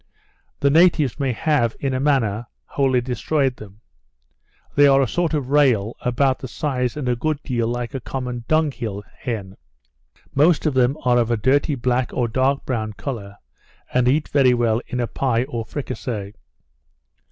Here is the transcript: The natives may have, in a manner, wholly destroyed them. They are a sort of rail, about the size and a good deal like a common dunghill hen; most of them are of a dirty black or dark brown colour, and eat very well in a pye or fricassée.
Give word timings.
The 0.61 0.71
natives 0.71 1.19
may 1.19 1.31
have, 1.31 1.75
in 1.79 1.93
a 1.93 1.99
manner, 1.99 2.47
wholly 2.65 3.01
destroyed 3.01 3.57
them. 3.57 3.81
They 4.73 4.87
are 4.87 4.99
a 5.03 5.07
sort 5.07 5.35
of 5.35 5.51
rail, 5.51 5.95
about 6.01 6.39
the 6.39 6.47
size 6.47 6.97
and 6.97 7.07
a 7.07 7.15
good 7.15 7.37
deal 7.43 7.67
like 7.67 7.93
a 7.93 7.99
common 7.99 8.43
dunghill 8.47 9.03
hen; 9.19 9.57
most 10.33 10.65
of 10.65 10.73
them 10.73 10.97
are 11.05 11.19
of 11.19 11.29
a 11.29 11.37
dirty 11.37 11.75
black 11.75 12.09
or 12.13 12.27
dark 12.27 12.65
brown 12.65 12.93
colour, 12.93 13.37
and 13.93 14.07
eat 14.07 14.27
very 14.29 14.55
well 14.55 14.81
in 14.87 14.99
a 14.99 15.05
pye 15.05 15.43
or 15.43 15.65
fricassée. 15.65 16.33